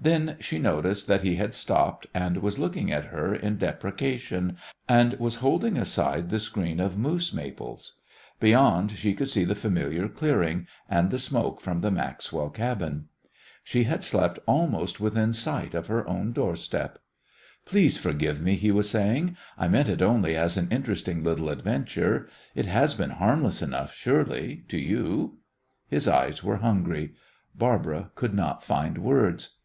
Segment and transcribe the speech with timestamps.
[0.00, 4.56] Then she noticed that he had stopped, and was looking at her in deprecation,
[4.88, 7.98] and was holding aside the screen of moose maples.
[8.38, 13.08] Beyond she could see the familiar clearing, and the smoke from the Maxwell cabin.
[13.64, 17.00] She had slept almost within sight of her own doorstep.
[17.64, 19.36] "Please forgive me," he was saying.
[19.58, 22.28] "I meant it only as an interesting little adventure.
[22.54, 25.38] It has been harmless enough, surely to you."
[25.88, 27.14] His eyes were hungry.
[27.56, 29.56] Barbara could not find words.